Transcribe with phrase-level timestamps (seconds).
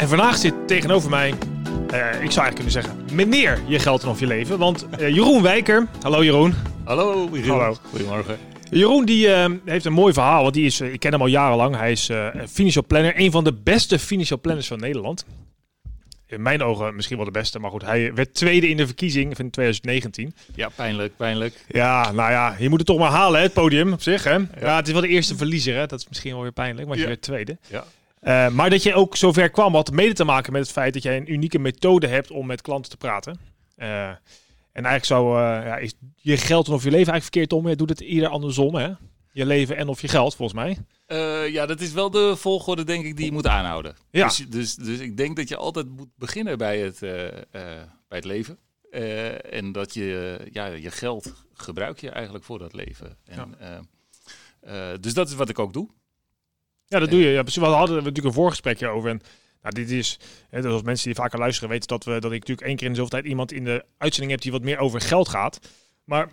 [0.00, 1.34] En vandaag zit tegenover mij, eh,
[2.22, 4.58] ik zou eigenlijk kunnen zeggen, meneer Je Geld of Je Leven.
[4.58, 6.54] Want eh, Jeroen Wijker, hallo Jeroen.
[6.84, 7.58] Hallo, Michiel.
[7.58, 7.76] Hallo.
[7.82, 8.38] Goedemorgen.
[8.70, 11.76] Jeroen die, eh, heeft een mooi verhaal, want die is, ik ken hem al jarenlang.
[11.76, 12.10] Hij is
[12.48, 15.24] financial planner, een van de beste financial planners van Nederland.
[16.26, 19.36] In mijn ogen misschien wel de beste, maar goed, hij werd tweede in de verkiezing
[19.36, 20.34] van 2019.
[20.54, 21.64] Ja, pijnlijk, pijnlijk.
[21.68, 24.24] Ja, nou ja, je moet het toch maar halen, hè, het podium op zich.
[24.24, 24.36] Hè?
[24.60, 24.76] Ja.
[24.76, 25.86] het is wel de eerste verliezer, hè?
[25.86, 27.08] dat is misschien wel weer pijnlijk, maar je Ja.
[27.08, 27.58] werd tweede.
[27.68, 27.84] Ja.
[28.20, 31.02] Eh, maar dat je ook zover kwam, had mede te maken met het feit dat
[31.02, 33.40] jij een unieke methode hebt om met klanten te praten.
[33.76, 34.08] Eh,
[34.72, 37.68] en eigenlijk zou eh, ja, is je geld en of je leven eigenlijk verkeerd om.
[37.68, 38.88] Je doet het ieder andersom, hè?
[39.32, 40.78] Je leven en of je geld, volgens mij.
[41.50, 43.96] Ja, dat is wel de volgorde, denk ik, die je moet aanhouden.
[44.10, 44.26] Ja.
[44.26, 48.58] Dus, dus, dus ik denk dat je altijd moet beginnen bij het, bij het leven.
[49.50, 53.16] En dat je, ja, je geld gebruik je eigenlijk voor dat leven.
[53.24, 53.54] En,
[54.60, 55.88] eh, dus dat is wat ik ook doe.
[56.90, 57.28] Ja, dat doe je.
[57.28, 57.62] Ja, precies.
[57.62, 59.10] we hadden natuurlijk een voorgesprekje over.
[59.10, 59.20] En
[59.62, 62.38] nou, dit is, hè, dus als mensen die vaker luisteren weten dat, we, dat ik
[62.38, 64.78] natuurlijk één keer in de zoveel tijd iemand in de uitzending heb die wat meer
[64.78, 65.60] over geld gaat.
[66.04, 66.28] Maar,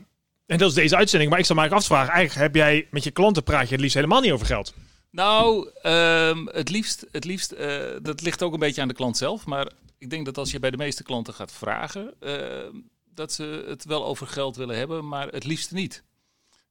[0.46, 1.30] en dat is deze uitzending.
[1.32, 3.96] Maar ik zou eigenlijk afvragen, eigenlijk heb jij met je klanten praat je het liefst
[3.96, 4.74] helemaal niet over geld.
[5.12, 9.18] Nou, ehm, het liefst, het liefst eh, dat ligt ook een beetje aan de klant
[9.18, 9.46] zelf.
[9.46, 12.74] Maar ik denk dat als je bij de meeste klanten gaat vragen, ehm,
[13.14, 16.04] dat ze het wel over geld willen hebben, maar het liefst niet.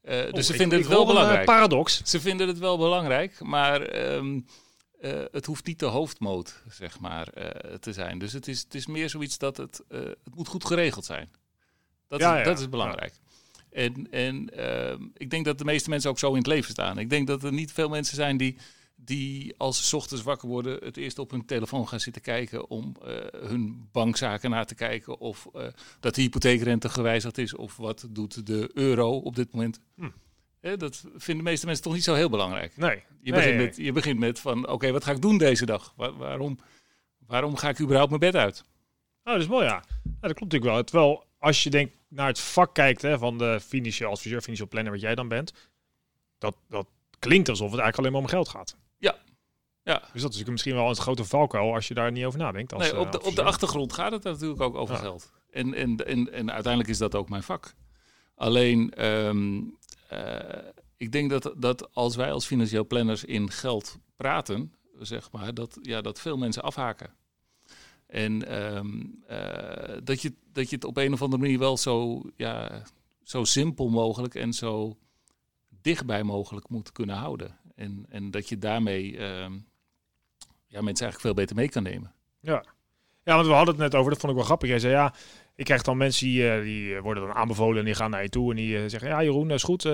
[0.07, 1.45] Eh, dus ze vinden het wel eh, belangrijk.
[1.45, 2.01] paradox.
[2.05, 4.41] Ze vinden het wel belangrijk, maar ehm,
[5.01, 7.29] eh, het hoeft niet de hoofdmoot, zeg maar,
[7.81, 8.19] te zijn.
[8.19, 11.31] Dus het is, het is meer zoiets dat het, het moet goed geregeld zijn.
[12.09, 13.13] Dat, Ja, is, ja, dat is belangrijk.
[13.71, 16.99] En, en ehm, ik denk dat de meeste mensen ook zo in het leven staan.
[16.99, 18.57] Ik denk dat er niet veel mensen zijn die,
[18.97, 22.69] die als ze 's ochtends wakker worden, het eerst op hun telefoon gaan zitten kijken
[22.71, 23.15] om eh,
[23.49, 25.19] hun bankzaken na te kijken.
[25.19, 25.67] Of eh,
[26.01, 27.55] dat de hypotheekrente gewijzigd is.
[27.55, 29.81] Of wat doet de euro op dit moment.
[29.95, 30.09] Hm.
[30.77, 32.77] Dat vinden de meeste mensen toch niet zo heel belangrijk.
[32.77, 33.03] Nee.
[33.23, 35.93] Je, Nee, begint, met, je begint met van, oké, wat ga ik doen deze dag?
[35.97, 36.59] Wa- waarom,
[37.27, 38.65] waarom ga ik überhaupt mijn bed uit?
[39.25, 39.71] Oh, dat is mooi, ja.
[39.71, 39.83] ja.
[40.03, 40.85] Dat klopt natuurlijk wel.
[40.85, 44.93] Terwijl als je denkt naar het vak kijkt hè, van de financieel adviseur, financieel planner,
[44.93, 45.53] wat jij dan bent,
[46.39, 48.77] dat, dat klinkt alsof het eigenlijk alleen maar om geld gaat.
[48.99, 52.39] Ja, Dus dat is natuurlijk misschien wel een grote valkuil als je daar niet over
[52.39, 52.73] nadenkt.
[52.73, 55.01] Als, nee, op, eh, de, op de achtergrond gaat het natuurlijk ook over Ja.
[55.01, 55.33] geld.
[55.51, 57.75] En, en, en, en uiteindelijk is dat ook mijn vak.
[58.35, 59.61] Alleen, ehm,
[60.09, 60.59] eh,
[60.97, 65.79] ik denk dat, dat als wij als financieel planners in geld praten, zeg maar, dat,
[65.83, 67.15] ja, dat veel mensen afhaken.
[68.07, 72.23] En ehm, eh, dat, je, dat je het op een of andere manier wel zo,
[72.37, 72.83] ja,
[73.23, 74.97] zo simpel mogelijk en zo
[75.69, 77.59] dichtbij mogelijk moet kunnen houden.
[77.77, 79.53] En, en dat je daarmee ehm,
[80.67, 82.13] ja, mensen eigenlijk veel beter mee kan nemen.
[82.41, 82.65] Ja.
[83.25, 84.69] ja, want we hadden het net over, dat vond ik wel grappig.
[84.69, 85.15] Jij zei ja,
[85.55, 88.23] ik krijg dan mensen die, eh, die eh, worden dan aanbevolen en die gaan naar
[88.23, 89.85] je toe en die eh, zeggen ja Jeroen, dat is goed.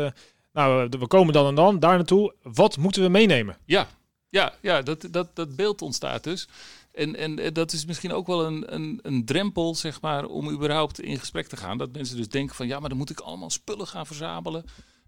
[0.53, 2.35] nou, we komen dan en dan daar naartoe.
[2.43, 3.57] Wat moeten we meenemen?
[3.65, 3.87] Ja,
[4.29, 6.49] ja, ja dat, dat, dat beeld ontstaat dus.
[6.93, 11.01] En, en dat is misschien ook wel een, een, een drempel, zeg maar, om überhaupt
[11.01, 11.79] in gesprek te gaan.
[11.79, 14.65] Dat mensen dus denken van, ja, maar dan moet ik allemaal spullen gaan verzamelen.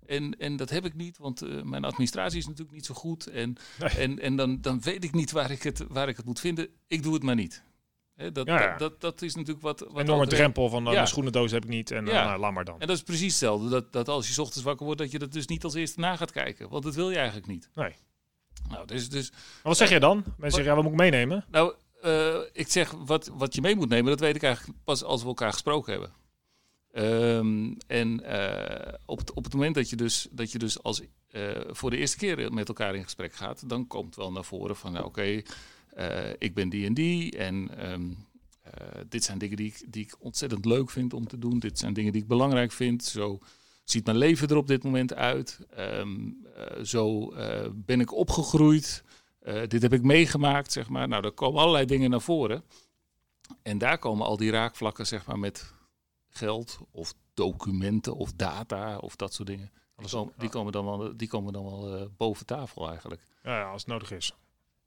[0.06, 3.26] En, en dat heb ik niet, want eh, mijn administratie is natuurlijk niet zo goed.
[3.26, 3.90] En, Nee.
[3.90, 6.68] en, en dan, dan weet ik niet waar ik, het, waar ik het moet vinden.
[6.86, 7.62] Ik doe het maar niet.
[8.14, 8.68] Hè, dat, Ja, ja.
[8.70, 9.80] Dat, dat, dat is natuurlijk wat...
[9.80, 10.94] wat Enorme drempel van uh, Ja.
[10.94, 12.80] mijn schoenendoos heb ik niet en nou, laat maar dan.
[12.80, 13.68] En dat is precies hetzelfde.
[13.68, 16.00] Dat, dat als je 's ochtends wakker wordt, dat je dat dus niet als eerste
[16.00, 16.68] na gaat kijken.
[16.68, 17.68] Want dat wil je eigenlijk niet.
[17.74, 17.94] Nee.
[18.68, 20.16] Nou, dus, dus Maar wat zeg jij dan?
[20.16, 21.44] Mensen zeggen ja, wat moet ik meenemen?
[21.50, 21.74] Nou,
[22.52, 25.28] ik zeg wat, wat je mee moet nemen, dat weet ik eigenlijk pas als we
[25.28, 26.12] elkaar gesproken hebben.
[26.94, 31.02] Ehm, en eh, op, het, op het moment dat je dus, dat je dus als,
[31.30, 34.76] eh, voor de eerste keer met elkaar in gesprek gaat, dan komt wel naar voren
[34.76, 35.42] van, nou, oké,
[35.94, 38.10] eh, ik ben die en die en ehm,
[38.62, 41.58] eh, dit zijn dingen die ik, die ik ontzettend leuk vind om te doen.
[41.58, 43.04] Dit zijn dingen die ik belangrijk vind.
[43.04, 43.38] Zo
[43.84, 45.58] ziet mijn leven er op dit moment uit.
[45.76, 47.32] Ehm, eh, zo
[47.74, 49.04] ben ik opgegroeid.
[49.66, 51.08] Dit heb ik meegemaakt, zeg maar.
[51.08, 52.64] Nou, er komen allerlei dingen naar voren.
[53.62, 55.73] En daar komen al die raakvlakken, zeg maar, met
[56.38, 59.70] geld of documenten of data of dat soort dingen.
[59.96, 60.50] Die, komen, die ja.
[60.50, 63.20] komen dan wel, die komen dan wel eh, boven tafel eigenlijk.
[63.42, 64.34] Ja, ja, als het nodig is.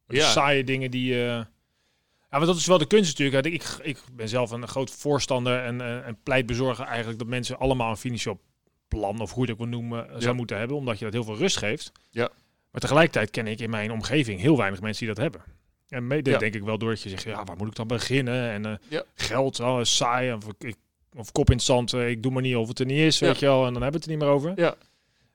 [0.08, 0.16] Ja.
[0.18, 0.30] Ja.
[0.32, 1.14] Saaie dingen die...
[1.14, 3.46] eh, Ja, maar dat is wel de kunst natuurlijk.
[3.46, 7.90] Ik, ik ben zelf een groot voorstander en, eh, en pleitbezorger eigenlijk dat mensen allemaal
[7.90, 8.40] een financieel
[8.88, 10.78] plan, of hoe je ook wil noemen, zou moeten hebben.
[10.78, 11.92] Omdat je dat heel veel rust geeft.
[12.12, 12.30] Ja.
[12.72, 15.42] Maar tegelijkertijd ken ik in mijn omgeving heel weinig mensen die dat hebben.
[15.88, 16.38] En mede Ja.
[16.38, 18.66] denk ik wel doordat je zegt, ja, waar moet ik dan beginnen?
[18.66, 19.04] En Ja.
[19.16, 20.34] geld, oh, saai.
[20.34, 20.76] Of, ik,
[21.18, 23.20] of kop in het zand, eh, ik doe maar niet of het er niet is,
[23.20, 23.66] weet je wel.
[23.66, 24.54] En dan hebben we het er niet meer over.
[24.56, 24.76] Ja.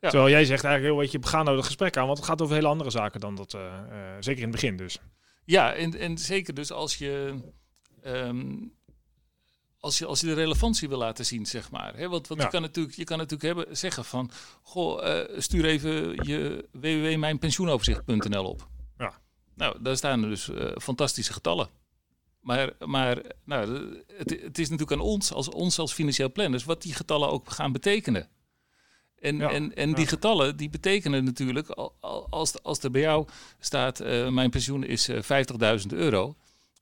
[0.00, 0.08] Ja.
[0.10, 2.06] Terwijl jij zegt eigenlijk, weet je, we gaan nou het gesprek aan.
[2.06, 4.76] Want het gaat over hele andere zaken dan dat, eh, eh, zeker in het begin
[4.76, 4.98] dus.
[5.44, 7.34] Ja, en, en zeker dus als je,
[8.02, 8.54] ehm,
[9.78, 11.96] als je, als je de relevantie wil laten zien, zeg maar.
[11.96, 12.08] Hè?
[12.08, 12.46] Want, want Ja.
[12.46, 14.30] je, kan natuurlijk, je kan natuurlijk hebben, zeggen van...
[14.62, 15.92] Goh, stuur even
[16.26, 18.68] je www.mijnpensioenoverzicht.nl op.
[18.98, 19.12] Ja.
[19.54, 21.68] Nou, daar staan dus fantastische getallen.
[22.42, 26.64] Maar, maar nou, het, het is natuurlijk aan ons, als ons als financieel planners...
[26.64, 28.28] wat die getallen ook gaan betekenen.
[29.18, 29.94] En, Ja, en, en ja.
[29.94, 33.26] die getallen die betekenen natuurlijk, al- al- als, als er bij jou
[33.58, 35.22] staat, eh, mijn pensioen is eh
[35.80, 36.36] 50.000 euro,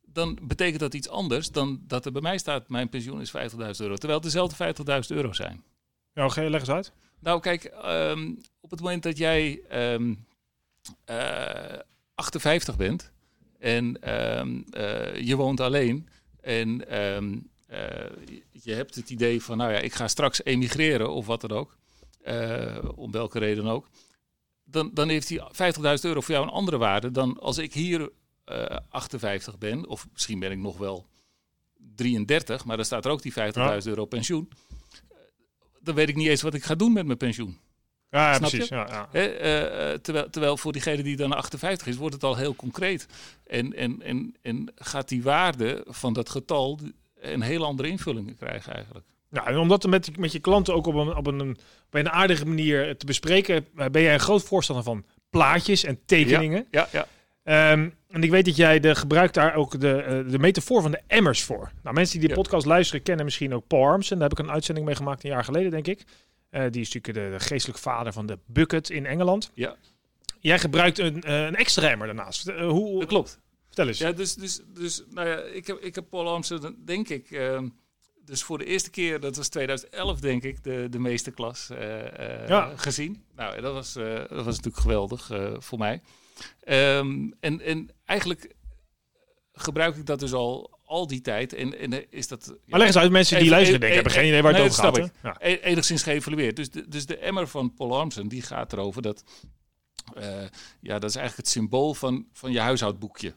[0.06, 3.36] dan betekent dat iets anders dan dat er bij mij staat, mijn pensioen is 50.000
[3.56, 3.94] euro.
[3.96, 4.74] Terwijl het dezelfde
[5.10, 5.62] 50.000 euro zijn.
[6.14, 6.92] Ja, oké, leg eens uit.
[7.18, 10.14] Nou kijk, ehm, op het moment dat jij ehm,
[11.04, 11.78] eh,
[12.14, 13.12] 58 bent
[13.60, 16.08] en ehm, eh, je woont alleen
[16.40, 18.10] en ehm, eh,
[18.50, 21.76] je hebt het idee van, nou ja, ik ga straks emigreren of wat dan ook,
[22.22, 23.88] eh, om welke reden ook,
[24.64, 28.10] dan, dan heeft die 50.000 euro voor jou een andere waarde dan als ik hier
[28.44, 31.06] eh, 58 ben, of misschien ben ik nog wel
[31.96, 33.80] 33, maar dan staat er ook die 50.000 Ja.
[33.84, 34.48] euro pensioen.
[35.80, 37.58] Dan weet ik niet eens wat ik ga doen met mijn pensioen.
[38.10, 38.68] Ja, precies.
[38.68, 39.08] Ja, ja.
[39.12, 43.06] Eh, eh, terwijl, terwijl voor diegene die dan 58 is, wordt het al heel concreet.
[43.46, 46.78] En, en, en, en gaat die waarde van dat getal
[47.20, 49.06] een hele andere invulling krijgen eigenlijk.
[49.30, 51.50] Ja, en om dat met, met je klanten ook op een, op, een,
[51.86, 55.98] op een aardige manier te bespreken, eh, ben jij een groot voorstander van plaatjes en
[56.06, 56.66] tekeningen.
[56.70, 57.06] Ja, ja.
[57.42, 60.90] Ehm, en ik weet dat jij de, gebruikt daar ook de, eh, de metafoor van
[60.90, 61.70] de emmers voor.
[61.82, 62.40] Nou, mensen die de Ja.
[62.40, 64.18] podcast luisteren kennen misschien ook Paul Armsen.
[64.18, 66.04] Daar heb ik een uitzending mee gemaakt een jaar geleden, denk ik.
[66.50, 69.50] Eh, die is natuurlijk de, de geestelijk vader van de bucket in Engeland.
[69.54, 69.76] Ja.
[70.40, 72.48] Jij gebruikt een, eh, een extra emmer daarnaast.
[72.48, 73.38] Eh, hoe, Dat klopt.
[73.66, 73.98] Vertel eens.
[73.98, 77.68] Ja, dus, dus, dus nou ja, ik heb, ik heb Paul Amsterdam, denk ik, ehm,
[78.24, 82.48] dus voor de eerste keer, dat was 2011 denk ik, de, de meesterklas eh, eh,
[82.48, 82.72] Ja.
[82.76, 83.24] gezien.
[83.36, 86.00] Nou, dat was, dat was natuurlijk geweldig voor mij.
[86.60, 88.54] Ehm, en, en eigenlijk
[89.52, 91.52] gebruik ik dat dus al, al die tijd.
[91.52, 92.54] En, en eh, is dat...
[92.66, 95.10] maar leg eens uit, mensen die luisteren denken, hebben geen idee waar het over gaat.
[95.22, 95.36] Ja.
[95.38, 96.56] e- enigszins geëvalueerd.
[96.56, 99.24] Dus de, dus de emmer van Paul Armsen, die gaat erover dat...
[100.14, 100.42] eh,
[100.80, 103.34] ja, dat is eigenlijk het symbool van, van je huishoudboekje.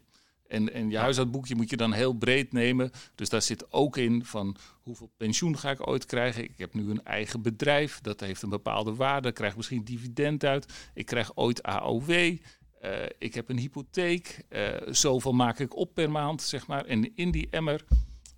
[0.48, 2.92] En, en je huishoudboekje moet je dan heel breed nemen.
[3.16, 6.44] Dus daar zit ook in van hoeveel pensioen ga ik ooit krijgen.
[6.44, 9.28] Ik heb nu een eigen bedrijf, dat heeft een bepaalde waarde.
[9.28, 10.74] Ik krijg misschien dividend uit.
[10.94, 12.38] Ik krijg ooit AOW.
[12.84, 14.46] Eh, ik heb een hypotheek.
[14.50, 16.86] Eh, zoveel maak ik op per maand, zeg maar.
[16.86, 17.86] En in die emmer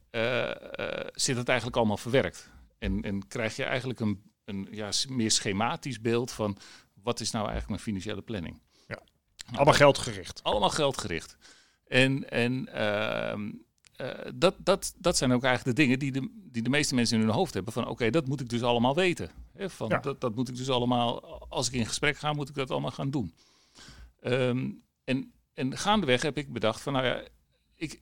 [0.09, 0.51] eh,
[1.13, 2.49] zit het eigenlijk allemaal verwerkt.
[2.77, 6.57] En, en krijg je eigenlijk een, een ja, meer schematisch beeld van
[6.93, 8.61] wat is nou eigenlijk mijn financiële planning.
[8.87, 9.01] Ja.
[9.45, 10.43] Nou, Allemaal geldgericht.
[10.43, 11.37] allemaal geldgericht.
[11.87, 13.51] En, en ehm,
[13.95, 17.17] eh, dat, dat, dat zijn ook eigenlijk de dingen die de, die de meeste mensen
[17.19, 17.73] in hun hoofd hebben.
[17.73, 19.31] Van oké, dat moet ik dus allemaal weten.
[19.53, 19.97] Hè, van, Ja.
[19.99, 22.91] dat, dat moet ik dus allemaal, als ik in gesprek ga, moet ik dat allemaal
[22.91, 23.33] gaan doen.
[24.25, 24.69] Ehm,
[25.03, 27.23] en, en gaandeweg heb ik bedacht van nou ja,
[27.75, 28.01] ik,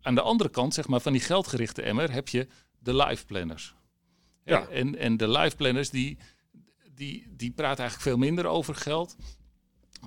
[0.00, 2.46] aan de andere kant zeg maar, van die geldgerichte emmer heb je
[2.78, 3.74] de life planners.
[4.44, 4.68] Ja.
[4.68, 6.18] En, en de life planners die,
[6.94, 9.16] die, die praten eigenlijk veel minder over geld.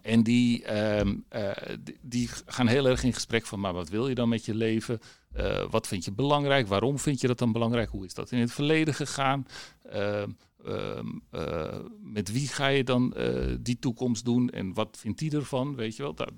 [0.01, 4.07] En die, ehm, eh, die, die gaan heel erg in gesprek van, maar wat wil
[4.07, 4.99] je dan met je leven?
[5.31, 6.67] Eh, wat vind je belangrijk?
[6.67, 7.89] Waarom vind je dat dan belangrijk?
[7.89, 9.47] Hoe is dat in het verleden gegaan?
[9.89, 10.29] Ehm,
[10.65, 14.49] ehm, eh, met wie ga je dan eh, die toekomst doen?
[14.49, 15.75] En wat vindt die ervan?
[15.75, 16.13] Weet je wel?
[16.13, 16.31] Dat,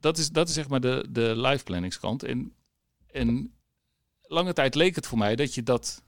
[0.00, 2.22] dat- is, dat is zeg maar de, de life planningskant.
[2.22, 2.52] En,
[3.10, 3.54] en
[4.22, 6.04] lange tijd leek het voor mij dat je dat...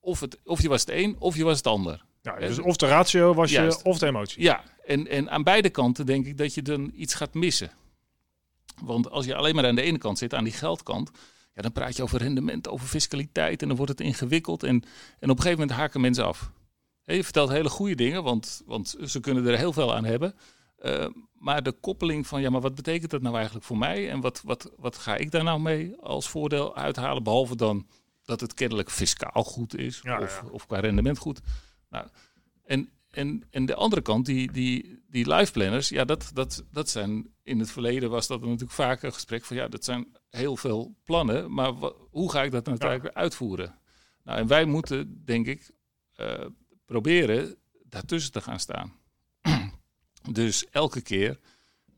[0.00, 2.04] Of, het, of je was het een, of je was het ander.
[2.22, 4.42] Ja, dus of de ratio was je, of de emotie.
[4.42, 7.70] Ja, en, en aan beide kanten denk ik dat je dan iets gaat missen.
[8.82, 11.10] Want als je alleen maar aan de ene kant zit, aan die geldkant,
[11.54, 14.62] ja, dan praat je over rendement, over fiscaliteit en dan wordt het ingewikkeld.
[14.62, 14.74] En,
[15.18, 16.50] en op een gegeven moment haken mensen af.
[17.14, 20.34] Je vertelt hele goede dingen, want, want ze kunnen er heel veel aan hebben.
[20.78, 24.10] Eh, maar de koppeling van, ja, maar wat betekent dat nou eigenlijk voor mij?
[24.10, 27.22] En wat, wat, wat ga ik daar nou mee als voordeel uithalen?
[27.22, 27.86] Behalve dan
[28.24, 30.48] dat het kennelijk fiscaal goed is Ja, of, ja.
[30.48, 31.40] of qua rendement goed.
[31.90, 32.06] Nou,
[32.64, 36.88] en, en, en de andere kant, die, die, die life planners, ja, dat, dat, dat
[36.88, 40.56] zijn in het verleden was dat natuurlijk vaak een gesprek van ja, dat zijn heel
[40.56, 41.72] veel plannen, maar
[42.10, 43.78] hoe ga ik dat nou uiteindelijk uitvoeren?
[44.24, 45.70] Nou, en wij moeten, denk ik,
[46.14, 46.46] eh,
[46.88, 48.92] proberen daartussen te gaan staan.
[50.30, 51.38] dus elke keer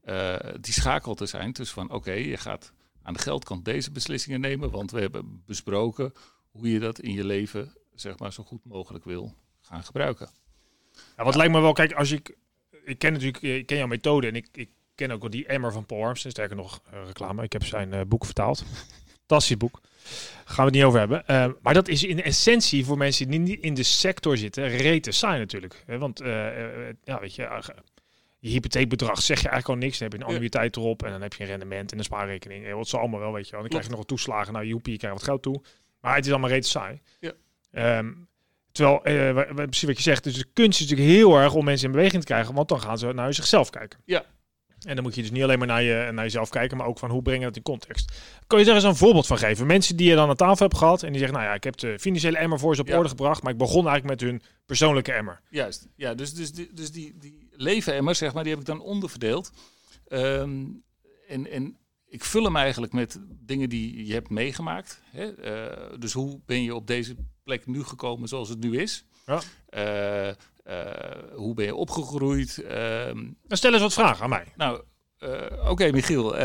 [0.01, 4.41] eh, die schakel te zijn tussen van oké, je gaat aan de geldkant deze beslissingen
[4.41, 6.13] nemen, want we hebben besproken
[6.51, 10.29] hoe je dat in je leven zeg maar zo goed mogelijk wil gaan gebruiken.
[11.17, 12.37] Ja, wat lijkt me wel, kijk, als ik
[12.85, 15.73] ik ken natuurlijk, ik ken jouw methode en ik, ik ken ook wel die emmer
[15.73, 16.35] van Paul Armstrong.
[16.35, 17.43] Sterker nog, uh, reclame.
[17.43, 18.65] Ik heb zijn uh, boek vertaald.
[19.19, 19.81] Fantastisch boek.
[20.45, 21.23] Gaan we het niet over hebben.
[21.27, 25.11] Uh, maar dat is in essentie voor mensen die niet in de sector zitten, rete
[25.11, 25.85] saai natuurlijk.
[25.87, 26.19] Want
[27.05, 27.63] ja, weet je,
[28.39, 29.99] je hypotheekbedrag zeg je eigenlijk al niks.
[29.99, 32.73] Dan heb je een annuïteit erop en dan heb je een rendement en een spaarrekening.
[32.73, 33.61] Wat ze allemaal wel, weet je wel.
[33.61, 34.53] Dan krijg je nog wat toeslagen.
[34.53, 35.63] Nou, joepie, je krijgt wat geld toe.
[36.01, 37.01] Maar het is allemaal rete saai.
[37.21, 37.99] Ja.
[37.99, 38.29] Um,
[38.73, 41.87] terwijl, uh, precies wat je zegt, dus de kunst is natuurlijk heel erg om mensen
[41.87, 43.99] in beweging te krijgen, want dan gaan ze naar zichzelf kijken.
[44.05, 44.25] Ja.
[44.87, 46.99] En dan moet je dus niet alleen maar naar, je, naar jezelf kijken, maar ook
[46.99, 48.13] van hoe breng je dat in context.
[48.47, 49.67] Kan je daar eens een voorbeeld van geven?
[49.67, 51.77] Mensen die je dan aan tafel hebt gehad en die zeggen, nou ja, ik heb
[51.77, 55.13] de financiële emmer voor ze op orde gebracht, maar ik begon eigenlijk met hun persoonlijke
[55.13, 55.41] emmer.
[55.51, 58.67] Juist, ja, dus, dus, die, dus die, die leven emmer, zeg maar, die heb ik
[58.67, 59.53] dan onderverdeeld.
[60.09, 60.83] Um,
[61.29, 65.03] en, en ik vul hem eigenlijk met dingen die je hebt meegemaakt.
[65.11, 65.25] Hè?
[65.93, 69.05] Uh, dus hoe ben je op deze plek nu gekomen zoals het nu is?
[69.27, 69.41] Ja.
[70.29, 70.35] Uh,
[71.35, 72.65] hoe ben je opgegroeid?
[73.47, 74.47] Dan stel eens wat vragen aan mij.
[74.57, 74.83] Nou,
[75.21, 76.39] oké okay, Michiel.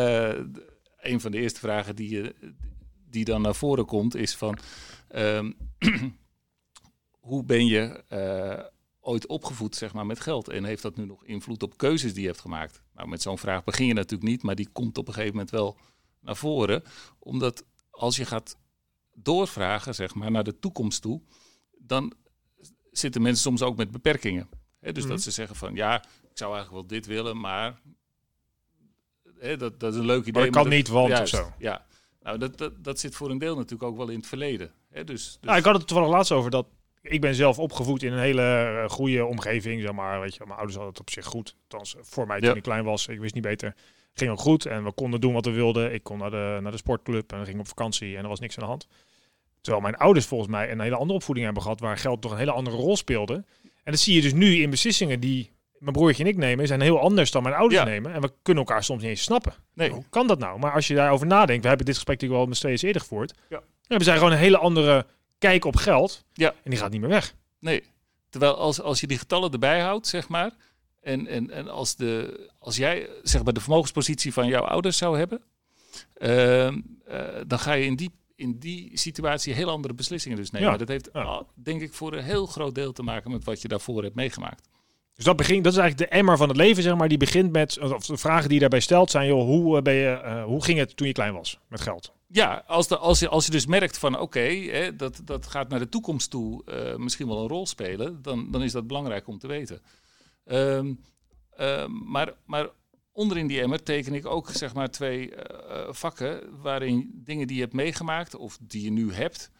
[0.97, 2.33] een van de eerste vragen die,
[3.09, 4.57] die dan naar voren komt is van...
[5.07, 5.51] Ehm,
[7.29, 8.03] hoe ben je
[8.99, 10.49] ooit opgevoed zeg maar, met geld?
[10.49, 12.81] En heeft dat nu nog invloed op keuzes die je hebt gemaakt?
[12.93, 15.51] Nou, met zo'n vraag begin je natuurlijk niet, maar die komt op een gegeven moment
[15.51, 15.77] wel
[16.19, 16.83] naar voren.
[17.19, 18.57] Omdat als je gaat
[19.13, 21.21] doorvragen, zeg maar, naar de toekomst toe,
[21.77, 22.13] dan
[22.99, 24.49] zitten mensen soms ook met beperkingen.
[24.79, 25.21] He, dus dat mhm.
[25.21, 27.81] ze zeggen van, ja, ik zou eigenlijk wel dit willen, maar
[29.57, 30.33] dat, dat is een leuk idee.
[30.33, 31.53] Maar dat kan niet, want juist, zo.
[31.57, 31.85] Ja,
[32.21, 34.71] nou, dat, dat, dat zit voor een deel natuurlijk ook wel in het verleden.
[34.89, 35.37] He, dus, dus...
[35.41, 36.67] Nou, ik had het toevallig laatst over dat
[37.01, 40.21] ik ben zelf opgevoed in een hele uh, goede omgeving, zeg maar.
[40.21, 41.55] Weet je, mijn ouders hadden het op zich goed.
[41.61, 43.75] Althans, voor mij toen ik klein was, ik wist niet beter.
[44.13, 45.93] Ging ook goed en we konden doen wat we wilden.
[45.93, 48.57] Ik kon naar de, naar de sportclub en ging op vakantie en er was niks
[48.57, 48.87] aan de hand.
[49.65, 52.37] Terwijl mijn ouders volgens mij een hele andere opvoeding hebben gehad, waar geld toch een
[52.37, 53.33] hele andere rol speelde.
[53.83, 56.81] En dat zie je dus nu in beslissingen die mijn broertje en ik nemen, zijn
[56.81, 58.13] heel anders dan mijn ouders nemen.
[58.13, 59.53] En we kunnen elkaar soms niet eens snappen.
[59.73, 59.89] Nee.
[59.89, 60.59] Hoe kan dat nou?
[60.59, 63.33] Maar als je daarover nadenkt, we hebben dit gesprek natuurlijk wel met steeds eerder gevoerd.
[63.49, 63.61] Ja.
[63.87, 65.05] We zijn gewoon een hele andere
[65.37, 66.25] kijk op geld.
[66.33, 66.53] Ja.
[66.63, 67.33] En die gaat niet meer weg.
[67.59, 67.83] Nee.
[68.29, 70.51] Terwijl als, als je die getallen erbij houdt, zeg maar.
[71.01, 75.17] En, en, en als, de, als jij zeg maar de vermogenspositie van jouw ouders zou
[75.17, 75.41] hebben.
[76.17, 76.71] Uh, uh,
[77.47, 80.71] dan ga je in die, in die situatie heel andere beslissingen dus nemen.
[80.71, 80.77] Ja.
[80.77, 81.09] Dat heeft
[81.53, 84.67] denk ik voor een heel groot deel te maken met wat je daarvoor hebt meegemaakt.
[85.15, 87.07] Dus dat, begint, dat is eigenlijk de emmer van het leven, zeg maar.
[87.07, 89.93] Die begint met, of de vragen die je daarbij stelt zijn, joh, hoe, eh, ben
[89.93, 92.13] je, uh, hoe ging het toen je klein was met geld?
[92.27, 95.79] Ja, als, de, als, je, als je dus merkt van oké, dat, dat gaat naar
[95.79, 99.39] de toekomst toe uh, misschien wel een rol spelen, dan, dan is dat belangrijk om
[99.39, 99.81] te weten.
[100.45, 100.99] Um,
[101.59, 102.69] uh, maar, maar
[103.15, 105.37] onderin die emmer teken ik ook zeg maar twee uh,
[105.89, 109.51] vakken waarin dingen die je hebt meegemaakt of die je nu hebt,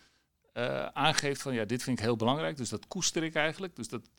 [0.94, 2.58] aangeeft van ja, dit vind ik heel belangrijk.
[2.58, 3.76] Dus dat koester ik eigenlijk.
[3.76, 4.10] Dus dat,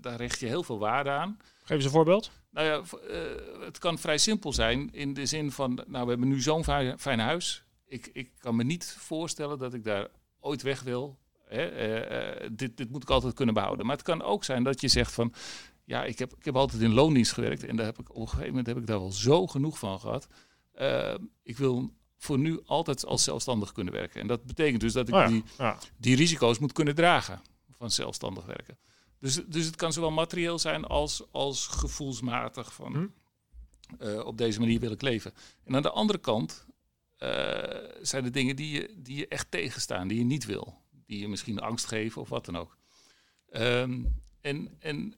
[0.00, 1.38] daar richt je heel veel waarde aan.
[1.58, 2.30] Geef eens een voorbeeld.
[2.50, 2.82] Nou ja,
[3.64, 6.64] het kan vrij simpel zijn in de zin van, nou we hebben nu zo'n
[6.98, 10.08] fijn huis ik, ik kan me niet voorstellen dat ik daar
[10.40, 11.18] ooit weg wil.
[11.44, 12.54] Hè?
[12.54, 13.86] Dit, dit moet ik altijd kunnen behouden.
[13.86, 15.32] Maar het kan ook zijn dat je zegt van...
[15.84, 17.64] Ja, ik heb, ik heb altijd in loondienst gewerkt.
[17.64, 20.00] En daar heb ik, op een gegeven moment heb ik daar wel zo genoeg van
[20.00, 20.26] gehad.
[20.80, 24.20] Uh, ik wil voor nu altijd als zelfstandig kunnen werken.
[24.20, 25.78] En dat betekent dus dat ik oh die, ja.
[25.96, 28.78] die risico's moet kunnen dragen van zelfstandig werken.
[29.18, 32.92] Dus, dus het kan zowel materieel zijn als, als gevoelsmatig van...
[32.92, 33.06] Hm?
[34.24, 35.32] op deze manier wil ik leven.
[35.64, 36.66] En aan de andere kant
[37.18, 37.28] uh,
[38.02, 40.82] zijn de dingen die je, die je echt tegenstaan, die je niet wil.
[41.06, 42.76] Die je misschien angst geven of wat dan ook.
[43.50, 45.14] Um, en, en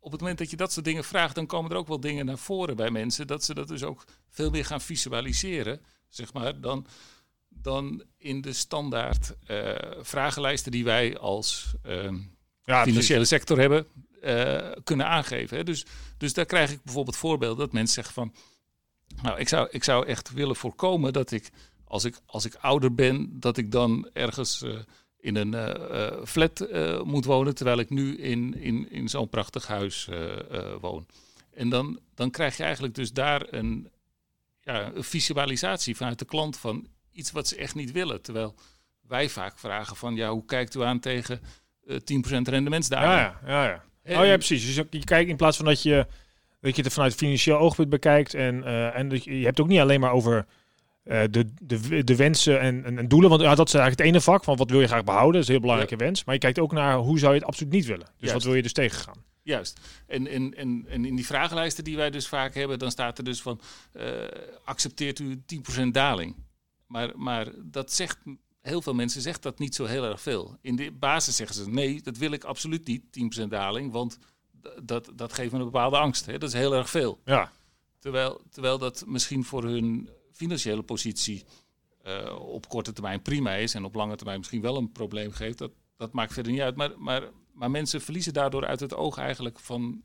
[0.00, 2.26] op het moment dat je dat soort dingen vraagt, dan komen er ook wel dingen
[2.26, 3.26] naar voren bij mensen.
[3.26, 6.86] Dat ze dat dus ook veel meer gaan visualiseren, zeg maar, dan,
[7.48, 12.12] dan in de standaard uh, vragenlijsten die wij als uh,
[12.64, 13.86] ja, financiële sector hebben
[14.22, 15.56] uh, kunnen aangeven.
[15.56, 15.64] Hè.
[15.64, 15.84] Dus,
[16.16, 18.34] dus daar krijg ik bijvoorbeeld voorbeelden dat mensen zeggen van
[19.22, 21.50] nou, ik zou, ik zou echt willen voorkomen dat ik
[21.84, 24.78] als, ik, als ik ouder ben, dat ik dan ergens uh,
[25.20, 29.66] in een uh, flat uh, moet wonen, terwijl ik nu in, in, in zo'n prachtig
[29.66, 30.08] huis
[30.80, 31.06] woon.
[31.54, 33.90] En dan, dan krijg je eigenlijk dus daar een,
[34.60, 38.22] ja, een visualisatie vanuit de klant van iets wat ze echt niet willen.
[38.22, 38.54] Terwijl
[39.06, 41.40] wij vaak vragen van, ja, hoe kijkt u aan tegen
[41.88, 41.92] 10%
[42.42, 43.12] rendementsdaling?
[43.12, 43.82] Ja, ja, ja.
[44.04, 44.20] ja.
[44.20, 44.66] oh ja, precies.
[44.66, 46.06] Dus je kijkt in plaats van dat je
[46.60, 48.34] dat je het vanuit financieel oogpunt bekijkt.
[48.34, 50.46] En, en dat je, je hebt ook niet alleen maar over
[51.10, 53.30] de, de, de wensen en, en, en, doelen.
[53.30, 55.32] Want ja, dat is eigenlijk het ene vak van wat wil je graag behouden.
[55.32, 56.24] Dat is een heel belangrijke wens.
[56.24, 58.06] Maar je kijkt ook naar hoe zou je het absoluut niet willen.
[58.06, 58.34] Dus Juist.
[58.34, 59.24] wat wil je dus tegengaan.
[59.42, 59.80] Juist.
[60.06, 63.24] En, en, en, en in die vragenlijsten die wij dus vaak hebben, dan staat er
[63.24, 63.60] dus van
[63.96, 64.04] uh,
[64.64, 65.42] accepteert u
[65.82, 66.36] 10% daling.
[66.86, 68.18] Maar, maar dat zegt
[68.62, 70.56] heel veel mensen zegt dat niet zo heel erg veel.
[70.60, 73.02] In de basis zeggen ze nee, dat wil ik absoluut niet,
[73.44, 74.18] 10% daling, want
[74.82, 76.26] dat, dat geeft me een bepaalde angst.
[76.26, 76.38] Hè?
[76.38, 77.20] Dat is heel erg veel.
[77.24, 77.52] Ja.
[77.98, 80.08] Terwijl, terwijl dat misschien voor hun
[80.40, 81.44] financiële positie
[82.06, 85.58] uh, op korte termijn prima is en op lange termijn misschien wel een probleem geeft,
[85.58, 86.76] dat, dat maakt verder niet uit.
[86.76, 90.02] Maar, maar, maar mensen verliezen daardoor uit het oog eigenlijk van.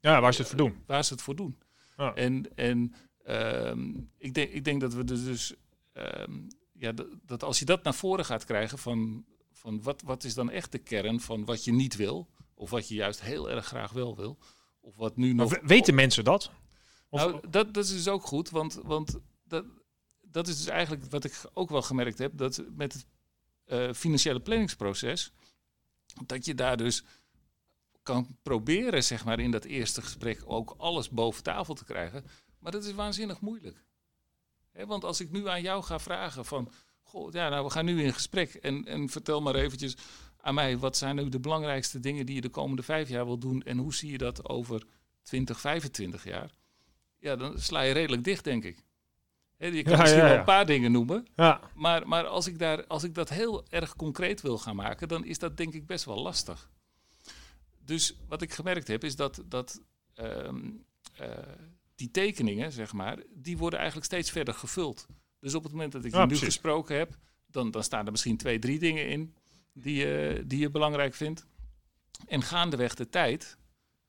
[0.00, 0.82] Ja, waar ze het voor doen.
[0.86, 1.58] Waar ze het voor doen.
[1.96, 2.14] Ja.
[2.14, 2.94] En, en
[3.26, 3.72] uh,
[4.18, 5.54] ik, denk, ik denk dat we dus.
[5.94, 6.04] Uh,
[6.72, 10.34] ja, dat, dat als je dat naar voren gaat krijgen van, van wat, wat is
[10.34, 13.66] dan echt de kern van wat je niet wil, of wat je juist heel erg
[13.66, 14.38] graag wel wil,
[14.80, 15.50] of wat nu nog.
[15.50, 16.50] Maar weten mensen dat?
[17.08, 17.20] Of...
[17.20, 19.18] Nou, dat, dat is dus ook goed, want, want
[19.50, 19.64] dat,
[20.22, 23.06] dat is dus eigenlijk wat ik ook wel gemerkt heb, dat met het
[23.66, 25.32] uh, financiële planningsproces,
[26.26, 27.04] dat je daar dus
[28.02, 32.24] kan proberen, zeg maar, in dat eerste gesprek ook alles boven tafel te krijgen.
[32.58, 33.84] Maar dat is waanzinnig moeilijk.
[34.72, 38.02] want als ik nu aan jou ga vragen van, goh, ja, nou, we gaan nu
[38.02, 39.96] in gesprek en, en vertel maar eventjes
[40.36, 43.38] aan mij, wat zijn nu de belangrijkste dingen die je de komende vijf jaar wil
[43.38, 44.86] doen en hoe zie je dat over
[45.22, 46.50] 20, 25 jaar?
[47.18, 48.84] Ja, dan sla je redelijk dicht, denk ik
[49.60, 51.26] je kan misschien wel een paar dingen noemen.
[51.74, 55.24] Maar, maar als, ik daar, als ik dat heel erg concreet wil gaan maken, dan
[55.24, 56.70] is dat denk ik best wel lastig.
[57.84, 59.82] Dus wat ik gemerkt heb, is dat, dat
[60.14, 60.70] ehm,
[61.16, 61.28] eh,
[61.94, 65.06] die tekeningen, zeg maar, die worden eigenlijk steeds verder gevuld.
[65.40, 68.36] Dus op het moment dat ik je nu gesproken heb, dan, dan staan er misschien
[68.36, 69.34] twee, drie dingen in
[69.72, 71.46] die, je die je belangrijk vindt.
[72.26, 73.58] En gaandeweg de tijd,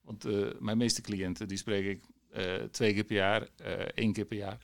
[0.01, 2.03] want uh, mijn meeste cliënten die spreek ik
[2.37, 3.47] uh, twee keer per jaar,
[3.93, 4.59] één keer per jaar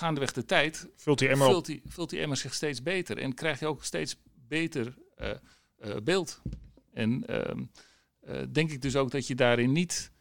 [0.00, 3.18] gaandeweg de tijd vult die emmer, vult die, vult die emmer zich steeds beter.
[3.18, 4.16] En krijg je ook steeds
[4.48, 5.30] beter uh,
[5.84, 6.42] uh, beeld.
[6.92, 10.12] En uh, denk ik dus ook dat je daarin niet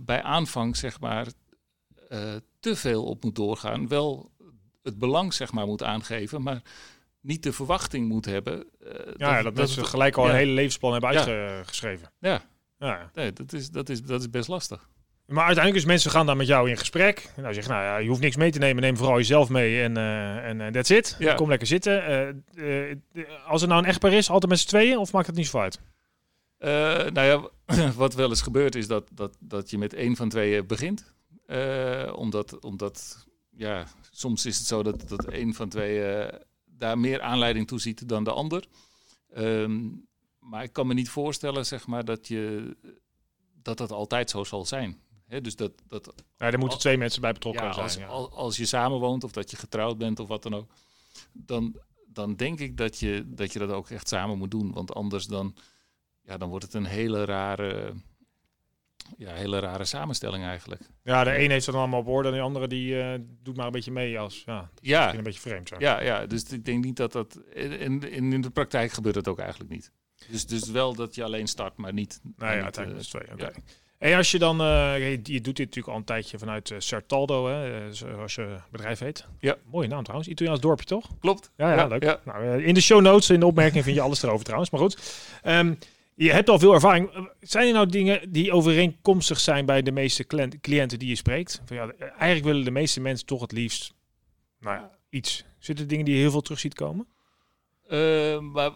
[0.00, 1.26] bij aanvang, zeg maar,
[2.60, 3.88] te veel op moet doorgaan.
[3.88, 4.30] Wel
[4.82, 6.62] het belang, zeg maar, moet aangeven, maar
[7.20, 8.66] niet de verwachting moet hebben.
[9.16, 12.12] ja, dat, dat mensen gelijk al een hele levensplan hebben uitgeschreven.
[12.18, 12.42] Ja,
[12.78, 13.10] ja.
[13.14, 14.88] Nee, dat, is, dat, is, dat is best lastig.
[15.26, 17.32] Maar uiteindelijk is mensen gaan dan met jou in gesprek.
[17.36, 19.96] Nou, zeg, nou ja, je hoeft niks mee te nemen, neem vooral jezelf mee en
[19.96, 21.16] uh, en that's it.
[21.18, 21.34] Ja.
[21.34, 22.10] Kom lekker zitten.
[22.54, 25.36] Uh, uh, als er nou een echtpaar is, altijd met z'n tweeën, of maakt het
[25.36, 25.80] niet zo uit?
[27.12, 27.48] nou ja,
[27.96, 31.14] wat wel eens gebeurt is dat, dat, dat je met één van tweeën begint.
[32.14, 36.30] omdat, omdat, ja, soms is het zo dat, dat één van tweeën
[36.64, 38.64] daar meer aanleiding toe ziet dan de ander.
[39.36, 40.06] Um,
[40.38, 42.76] maar ik kan me niet voorstellen, zeg maar, dat je
[43.62, 47.32] dat dat altijd zo zal zijn dus dat, dat, ja, er moeten twee mensen bij
[47.32, 47.84] betrokken zijn.
[47.84, 48.06] Als, ja.
[48.06, 50.70] als, als je samenwoont of dat je getrouwd bent of wat dan ook,
[51.32, 54.72] dan, dan denk ik dat je, dat je dat ook echt samen moet doen.
[54.72, 55.54] Want anders dan,
[56.22, 57.92] ja, dan wordt het een hele rare,
[59.16, 60.82] ja, hele rare samenstelling eigenlijk.
[61.02, 63.66] Ja, de een heeft het allemaal op orde en de andere die uh, doet maar
[63.66, 65.14] een beetje mee als, ja, ja.
[65.14, 65.70] een beetje vreemd.
[65.78, 69.28] Ja, ja, dus ik denk niet dat dat, in, in, in de praktijk gebeurt dat
[69.28, 69.92] ook eigenlijk niet.
[70.30, 72.20] Dus, dus wel dat je alleen start, maar niet.
[72.36, 73.32] Nou ja, uiteindelijk is twee.
[73.32, 73.52] Oké.
[73.98, 77.48] En als je dan, uh, je, doet dit natuurlijk al een tijdje vanuit uh, Sartaldo,
[77.48, 79.26] hè, zoals je bedrijf heet.
[79.38, 79.56] Ja.
[79.70, 81.08] Mooie naam trouwens, Italiaans dorpje toch?
[81.20, 81.50] Klopt.
[81.56, 82.02] Ja, ja, leuk.
[82.02, 82.20] Ja.
[82.24, 85.22] Nou, in de show notes, in de opmerking vind je alles erover trouwens, maar goed.
[85.44, 85.78] Um,
[86.14, 87.28] je hebt al veel ervaring.
[87.40, 90.26] Zijn er nou dingen die overeenkomstig zijn bij de meeste
[90.60, 91.62] cliënten die je spreekt?
[91.64, 93.94] Van, ja, eigenlijk willen de meeste mensen toch het liefst,
[94.60, 95.44] nou ja, iets.
[95.58, 97.06] Zitten er dingen die je heel veel terug ziet komen?
[97.88, 98.72] Uh, maar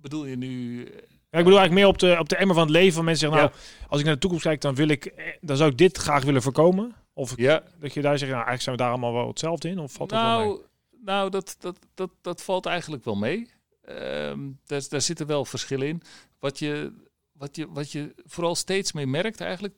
[0.00, 0.88] bedoel je nu
[1.38, 2.92] ik bedoel eigenlijk meer op de, op de emmer van het leven.
[2.92, 5.56] Van mensen zeggen, nou, als ik naar de toekomst kijk, dan wil ik, eh, dan
[5.56, 6.94] zou ik dit graag willen voorkomen.
[7.12, 7.62] Of ja.
[7.80, 9.78] dat je daar zegt, nou, eigenlijk zijn we daar allemaal wel hetzelfde in.
[9.78, 10.64] Of valt dat nou, wel mee?
[11.04, 13.50] Nou, dat, dat, dat, dat valt eigenlijk wel mee.
[13.88, 16.02] Um, daar, daar zitten wel verschillen in.
[16.38, 16.92] Wat je,
[17.32, 19.74] wat, je, wat je vooral steeds meer merkt eigenlijk,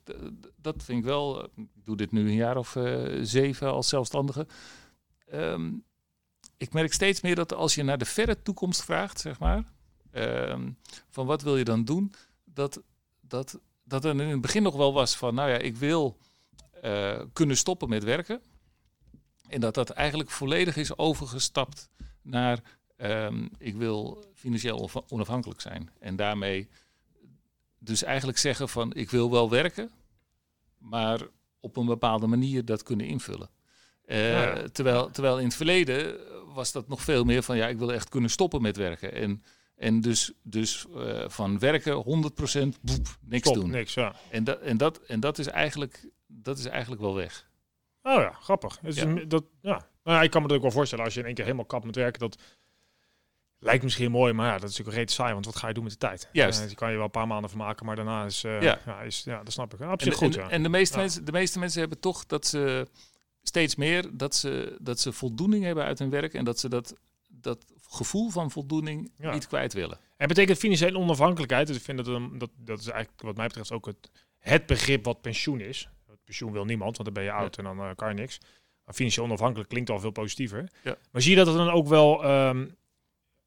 [0.55, 4.47] dat vind ik wel, ik doe dit nu een jaar of uh, zeven als zelfstandige.
[5.33, 5.83] Um,
[6.57, 9.63] ik merk steeds meer dat als je naar de verre toekomst vraagt, zeg maar,
[10.11, 10.69] Ehm,
[11.09, 12.13] van wat wil je dan doen?
[12.43, 12.81] Dat,
[13.21, 16.17] dat, dat er in het begin nog wel was van, nou ja, ik wil
[16.83, 18.41] uh, kunnen stoppen met werken.
[19.47, 21.89] En dat dat eigenlijk volledig is overgestapt
[22.21, 22.59] naar,
[22.97, 25.89] um, ik wil financieel onafhankelijk zijn.
[25.99, 26.69] En daarmee
[27.79, 29.91] dus eigenlijk zeggen van, ik wil wel werken,
[30.77, 31.21] maar
[31.59, 33.49] op een bepaalde manier dat kunnen invullen.
[34.05, 36.17] Uh, terwijl, terwijl in het verleden
[36.53, 39.13] was dat nog veel meer van, ja, ik wil echt kunnen stoppen met werken.
[39.13, 39.43] En
[39.79, 41.99] en dus, dus uh, van werken 100%
[42.81, 43.69] boep, niks Stop, doen.
[43.69, 44.15] Niks, ja.
[44.29, 47.49] En, dat, en, dat, en dat, is eigenlijk, dat is eigenlijk wel weg.
[48.03, 48.79] Oh ja, grappig.
[48.81, 49.05] Ja.
[49.27, 49.87] Dat, ja.
[50.03, 51.65] Nou ja, ik kan me dat ook wel voorstellen als je in één keer helemaal
[51.65, 52.19] kap met werken.
[52.19, 52.41] Dat
[53.59, 55.33] lijkt misschien mooi, maar ja, dat is natuurlijk reet saai.
[55.33, 56.29] Want wat ga je doen met de tijd?
[56.31, 56.61] Juist.
[56.61, 58.79] Uh, je kan je wel een paar maanden van maken, maar daarna is, uh, ja.
[58.85, 59.81] Ja, is ja, dat snap ik.
[59.81, 60.37] Absoluut en, goed.
[60.37, 60.49] En, ja.
[60.49, 62.87] en de, meeste mensen, de meeste mensen hebben toch dat ze
[63.43, 66.95] steeds meer dat ze, dat ze voldoening hebben uit hun werk en dat ze dat,
[67.27, 69.33] dat gevoel van voldoening Ja.
[69.33, 69.97] niet kwijt willen.
[70.17, 73.71] En betekent financiële onafhankelijkheid, dus ik vind dat, dat dat is eigenlijk wat mij betreft
[73.71, 75.89] ook het, het begrip wat pensioen is.
[76.25, 78.37] Pensioen wil niemand, want dan ben je oud en dan eh, kan je niks.
[78.85, 80.69] Maar financieel onafhankelijk klinkt al veel positiever.
[80.83, 80.95] Ja.
[81.11, 82.65] Maar zie je dat er dan ook wel, ehm,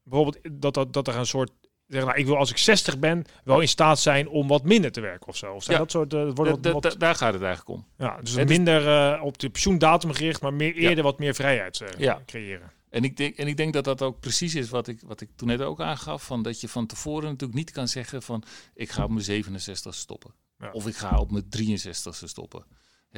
[0.03, 1.51] bijvoorbeeld dat, dat, dat er een soort,
[1.87, 4.91] zeggen, nou, ik wil als ik 60 ben wel in staat zijn om wat minder
[4.91, 5.53] te werken of zo.
[5.53, 5.83] Of zijn Ja.
[5.83, 7.85] dat soort, eh, wordt wat, da- wat- da- daar gaat het eigenlijk om.
[7.97, 11.83] ja, dus het minder eh, op de pensioendatum gericht, maar meer eerder wat meer vrijheid
[11.97, 12.21] Ja.
[12.25, 12.71] creëren.
[12.93, 15.29] En ik, denk, en ik denk dat dat ook precies is wat ik, wat ik
[15.35, 16.25] toen net ook aangaf.
[16.25, 19.95] Van dat je van tevoren natuurlijk niet kan zeggen van ik ga op mijn 67
[19.95, 20.33] stoppen.
[20.59, 20.71] Ja.
[20.71, 22.65] Of ik ga op mijn 63ste stoppen.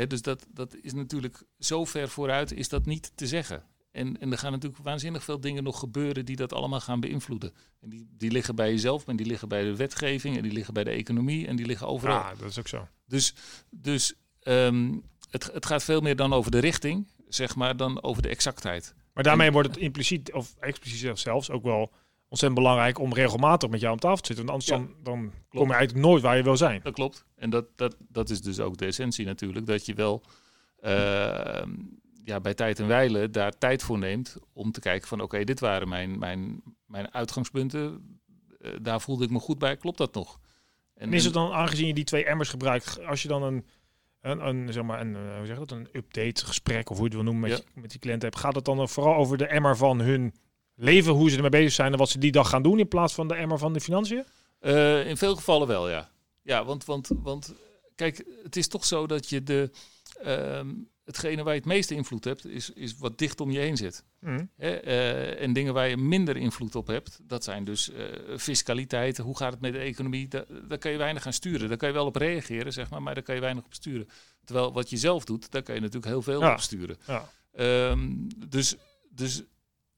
[0.08, 3.64] Dus dat, dat is natuurlijk zo ver vooruit is dat niet te zeggen.
[3.92, 7.54] En, en er gaan natuurlijk waanzinnig veel dingen nog gebeuren die dat allemaal gaan beïnvloeden.
[7.80, 10.74] En die, die liggen bij jezelf, maar die liggen bij de wetgeving en die liggen
[10.74, 12.18] bij de economie en die liggen overal.
[12.18, 12.88] Ja, dat is ook zo.
[13.06, 13.34] Dus,
[13.70, 14.98] dus ehm,
[15.30, 18.96] het, het gaat veel meer dan over de richting, zeg maar, dan over de exactheid.
[19.16, 21.92] Maar daarmee wordt het impliciet of expliciet zelfs ook wel
[22.28, 24.46] ontzettend belangrijk om regelmatig met jou om tafel te zitten.
[24.46, 26.80] Want anders dan, dan kom je eigenlijk nooit waar je wil zijn.
[26.84, 27.26] Dat klopt.
[27.36, 29.66] En dat, dat, dat is dus ook de essentie natuurlijk.
[29.66, 30.24] Dat je wel
[30.80, 31.72] ehm,
[32.24, 35.60] ja, bij tijd en wijle daar tijd voor neemt om te kijken van oké, dit
[35.60, 38.18] waren mijn, mijn, mijn uitgangspunten.
[38.60, 39.78] Eh, daar voelde ik me goed bij.
[39.78, 40.40] Klopt dat nog?
[40.94, 43.66] En is het dan, aangezien je die twee emmers gebruikt, als je dan een,
[44.26, 47.10] een, een, zeg maar een, eh, hoe zeg je dat, een update gesprek of hoe
[47.10, 47.64] je het wil noemen met, Ja.
[47.74, 50.34] je- met die cliënt hebt, gaat het dan vooral over de emmer van hun
[50.76, 53.14] leven, hoe ze ermee bezig zijn en wat ze die dag gaan doen in plaats
[53.14, 54.24] van de emmer van de financiën?
[54.60, 56.10] Eh, in veel gevallen wel, ja.
[56.42, 57.54] Ja, want, want, want
[57.96, 59.72] kijk, het is toch zo dat je de,
[60.22, 60.70] ehm,
[61.06, 64.04] hetgene waar je het meeste invloed hebt, is, is wat dicht om je heen zit.
[64.58, 68.06] Hè, eh, en dingen waar je minder invloed op hebt, dat zijn dus eh,
[68.38, 69.18] fiscaliteit.
[69.18, 70.28] Hoe gaat het met de economie?
[70.28, 71.68] Da- daar kan je weinig aan sturen.
[71.68, 74.08] Daar kan je wel op reageren, zeg maar, maar daar kan je weinig op sturen.
[74.44, 76.52] Terwijl wat je zelf doet, daar kan je natuurlijk heel veel Ja.
[76.54, 76.98] op sturen.
[77.08, 77.30] Ja.
[77.54, 78.10] Ehm,
[78.48, 78.76] dus,
[79.10, 79.44] dus,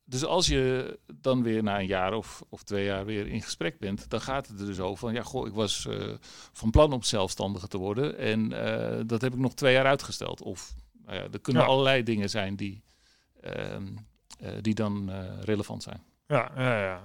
[0.03, 3.79] dus als je dan weer na een jaar of, of twee jaar weer in gesprek
[3.79, 6.13] bent, dan gaat het er dus over van, ja, goh, ik was eh,
[6.53, 8.49] van plan om zelfstandige te worden en
[9.07, 10.41] dat heb ik nog twee jaar uitgesteld.
[10.41, 10.73] Of
[11.07, 11.67] nou ja, er kunnen Ja.
[11.67, 12.83] allerlei dingen zijn die,
[13.41, 13.87] ehm,
[14.39, 16.03] eh, die dan eh, relevant zijn.
[16.27, 16.95] Ja, ja, ja.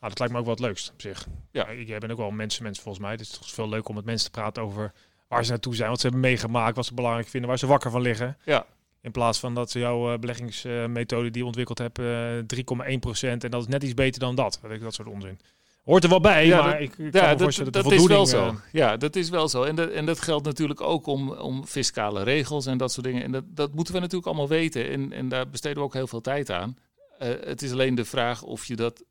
[0.00, 1.26] Nou, dat lijkt me ook wel het leukst op zich.
[1.50, 1.66] Ja.
[1.68, 3.12] Ik ben ook wel mensen, mensen volgens mij.
[3.12, 4.92] Het is toch veel leuk om met mensen te praten over
[5.28, 7.90] waar ze naartoe zijn, wat ze hebben meegemaakt, wat ze belangrijk vinden, waar ze wakker
[7.90, 8.36] van liggen.
[8.44, 8.66] Ja.
[9.00, 13.50] In plaats van dat ze jouw eh, beleggingsmethode die je ontwikkeld hebt, eh 3,1% en
[13.50, 14.60] dat is net iets beter dan dat.
[14.80, 15.38] Dat soort onzin.
[15.84, 18.54] Hoort er wel bij, Ja, maar dat- ik, ik kan Ja, dat, is wel zo.
[18.72, 19.62] Ja, dat is wel zo.
[19.62, 23.22] En dat, en dat geldt natuurlijk ook om, om fiscale regels en dat soort dingen.
[23.22, 24.90] En dat, dat moeten we natuurlijk allemaal weten.
[24.90, 26.76] En, en daar besteden we ook heel veel tijd aan.
[27.18, 29.04] Eh, het is alleen de vraag of je, dat,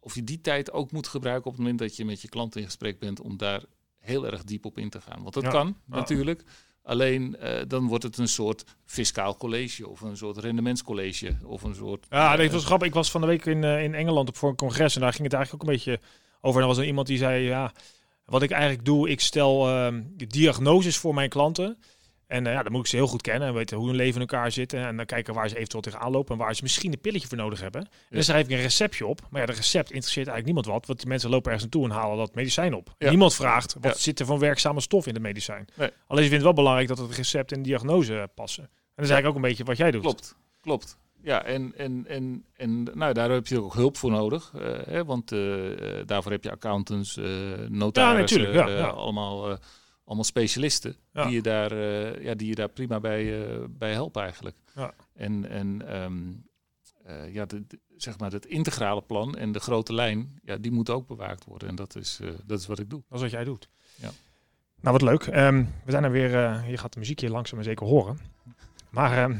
[0.00, 2.56] of je die tijd ook moet gebruiken op het moment dat je met je klant
[2.56, 3.62] in gesprek bent om daar
[3.98, 5.22] heel erg diep op in te gaan.
[5.22, 5.50] Want dat Ja.
[5.50, 6.42] kan natuurlijk.
[6.86, 11.74] Alleen eh, dan wordt het een soort fiscaal college of een soort rendementscollege of een
[11.74, 12.06] soort...
[12.10, 12.88] Ja, eh, dat was grappig.
[12.88, 15.12] Ik was van de week in, eh, in Engeland op voor een congres en daar
[15.12, 16.00] ging het eigenlijk ook een beetje
[16.40, 16.56] over.
[16.56, 17.72] En er was er iemand die zei, ja,
[18.24, 21.78] wat ik eigenlijk doe, ik stel ehm, diagnoses voor mijn klanten.
[22.26, 24.14] En eh, ja, dan moet ik ze heel goed kennen en weten hoe hun leven
[24.14, 24.72] in elkaar zit.
[24.72, 27.36] En dan kijken waar ze eventueel tegenaan lopen en waar ze misschien een pilletje voor
[27.36, 27.80] nodig hebben.
[27.82, 29.20] En dan schrijf ik een receptje op.
[29.30, 30.86] Maar ja, de recept interesseert eigenlijk niemand wat.
[30.86, 32.94] Want die mensen lopen ergens naartoe en halen dat medicijn op.
[32.98, 33.08] Ja.
[33.08, 35.66] Niemand vraagt, wat zit er van werkzame stof in het medicijn?
[35.74, 35.90] Nee.
[36.06, 38.62] Alleen ze vindt het wel belangrijk dat het recept en diagnose passen.
[38.64, 40.02] En dat is eigenlijk ook een beetje wat jij doet.
[40.02, 40.98] Klopt, klopt.
[41.22, 44.52] Ja, en, en, en, en nou, daar heb je ook hulp voor nodig.
[44.54, 47.24] eh, hè, want eh, eh, daarvoor heb je accountants, eh
[47.68, 48.86] notarissen, natuurlijk, ja, eh, ja.
[48.86, 49.56] allemaal, eh,
[50.06, 51.24] allemaal specialisten Ja.
[51.24, 54.56] die, je daar, eh, ja, die je daar prima bij, eh, bij helpen eigenlijk.
[54.74, 54.92] Ja.
[55.14, 56.14] En, en ehm,
[57.04, 60.72] eh, ja, de, de- zeg maar het integrale plan en de grote lijn, ja, die
[60.72, 61.68] moet ook bewaakt worden.
[61.68, 63.02] En dat is, dat is wat ik doe.
[63.08, 63.68] Dat is wat jij doet.
[63.94, 64.10] Ja.
[64.80, 65.22] Nou, wat leuk.
[65.22, 66.30] Ehm, we zijn er weer.
[66.68, 68.18] je gaat de muziek hier langzaam maar zeker horen.
[68.90, 69.36] Maar ehm,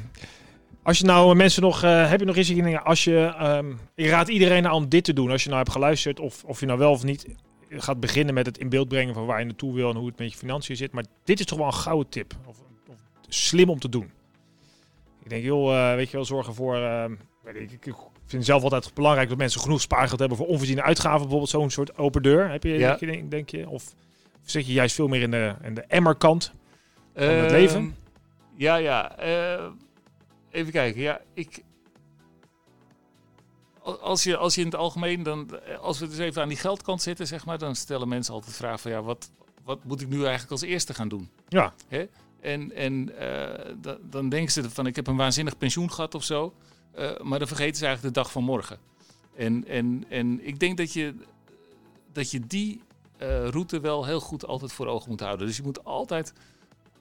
[0.83, 1.81] als je nou mensen nog.
[1.81, 2.85] heb je nog eens dingen?
[2.85, 3.35] Als je.
[3.38, 5.31] ehm ik raad iedereen aan om dit te doen.
[5.31, 6.20] Als je nou hebt geluisterd.
[6.20, 7.26] Of, of je nou wel of niet
[7.68, 9.90] gaat beginnen met het in beeld brengen van waar je naartoe wil.
[9.90, 10.92] En hoe het met je financiën zit.
[10.92, 12.35] Maar dit is toch wel een gouden tip.
[12.46, 12.57] Of,
[12.88, 12.96] of
[13.29, 14.11] slim om te doen.
[15.22, 16.74] Ik denk, joh, eh, weet je wel, zorgen voor.
[17.42, 17.94] weet ik, ik
[18.26, 21.20] vind zelf altijd belangrijk dat mensen genoeg spaargeld hebben voor onvoorziene uitgaven.
[21.20, 22.50] Bijvoorbeeld zo'n soort open deur.
[22.50, 22.96] Heb je, Ja.
[22.96, 23.68] denk, je, denk je?
[23.68, 23.94] Of
[24.42, 26.52] zit je juist veel meer in de, in de emmerkant?
[27.14, 27.96] Van het Ehm, leven?
[28.57, 29.16] Ja, ja.
[29.18, 29.64] eh,
[30.50, 31.00] even kijken.
[31.00, 31.62] Ja, ik.
[33.87, 36.49] Al- Als je, als je in het algemeen dan, eh, als we dus even aan
[36.49, 39.31] die geldkant zitten, zeg maar, dan stellen mensen altijd de vraag van ja, wat,
[39.64, 41.31] wat moet ik nu eigenlijk als eerste gaan doen?
[41.49, 41.72] Ja.
[42.40, 46.25] En, en eh, da- dan denken ze van ik heb een waanzinnig pensioen gehad of
[46.25, 46.55] zo,
[46.92, 48.79] eh, maar dan vergeten ze eigenlijk de dag van morgen.
[49.37, 51.14] En, en, en ik denk dat je,
[52.12, 52.83] dat je die
[53.51, 55.46] route wel heel goed altijd voor ogen moet houden.
[55.46, 56.33] Dus je moet altijd,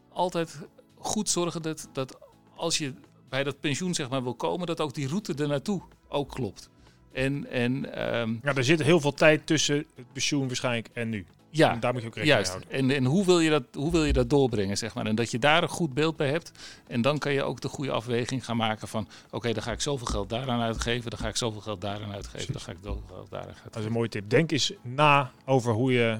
[0.10, 0.60] altijd
[0.98, 2.18] goed zorgen dat, dat
[2.56, 2.94] als je
[3.30, 6.70] bij dat pensioen zeg maar, wil komen, dat ook die route er naartoe ook klopt.
[7.16, 11.26] En, en ehm, Ja, er zit heel veel tijd tussen het pensioen waarschijnlijk en nu.
[11.50, 12.72] ja, En daar moet je ook rekening mee houden.
[12.72, 15.06] En, en hoe, wil je dat, hoe wil je dat doorbrengen, zeg maar?
[15.06, 16.52] En dat je daar een goed beeld bij hebt.
[16.88, 19.08] En dan kan je ook de goede afweging gaan maken van...
[19.32, 21.10] oké, dan ga ik zoveel geld daaraan uitgeven...
[21.10, 22.54] dan ga ik zoveel geld daaraan uitgeven...
[22.54, 23.88] dan ga ik zoveel geld daaraan Dat is uitgeven.
[23.88, 24.30] een mooie tip.
[24.30, 26.18] Denk eens na over hoe je,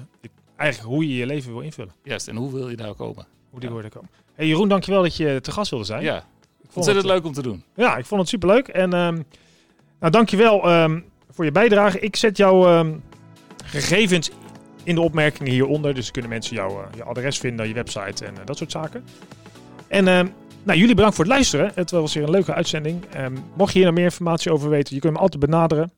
[0.56, 1.92] eigenlijk hoe je je leven wil invullen.
[2.02, 3.26] Juist, en hoe wil je daar komen?
[3.50, 3.74] Hoe die Ja.
[3.74, 4.10] woorden komen.
[4.34, 6.02] Hey Jeroen, dankjewel dat je te gast wilde zijn.
[6.02, 6.22] Ja, ik
[6.62, 7.64] vond ontzettend het, leuk om te doen.
[7.74, 8.68] Ja, ik vond het superleuk.
[8.68, 9.22] En ehm
[10.00, 12.00] nou, dankjewel ehm voor je bijdrage.
[12.00, 12.94] Ik zet jouw ehm,
[13.64, 14.30] gegevens
[14.82, 15.94] in de opmerkingen hieronder.
[15.94, 19.04] Dus kunnen mensen jouw eh, je adres vinden, je website en eh, dat soort zaken.
[19.88, 20.26] En ehm,
[20.62, 21.72] nou, jullie bedankt voor het luisteren.
[21.74, 23.04] Het was weer een leuke uitzending.
[23.56, 25.92] Mocht je hier nog meer informatie over weten, je kunt me altijd benaderen.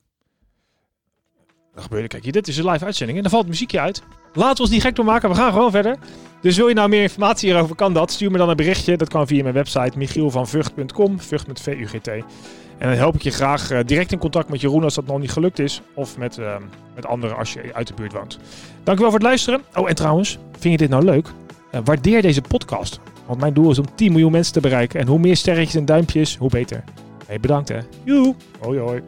[1.89, 4.01] Dan kijk dit is een live uitzending en dan valt het muziekje uit.
[4.33, 5.97] Laten we ons niet gek door maken, we gaan gewoon verder.
[6.41, 8.11] Dus wil je nou meer informatie hierover, kan dat.
[8.11, 8.97] Stuur me dan een berichtje.
[8.97, 12.07] Dat kan via mijn website michielvanvugt.com, vugt met V-U-G-T.
[12.07, 15.19] En dan help ik je graag eh, direct in contact met Jeroen als dat nog
[15.19, 15.81] niet gelukt is.
[15.93, 16.61] Of met, ehm,
[16.95, 18.39] met anderen als je uit de buurt woont.
[18.83, 19.61] Dankjewel voor het luisteren.
[19.73, 21.27] Oh, en trouwens, vind je dit nou leuk?
[21.71, 22.99] Eh, waardeer deze podcast.
[23.25, 24.99] Want mijn doel is om 10 miljoen mensen te bereiken.
[24.99, 26.83] En hoe meer sterretjes en duimpjes, hoe beter.
[27.27, 27.79] Hey, bedankt hè.
[28.03, 28.35] Joe.
[28.59, 29.01] Hoi hoi.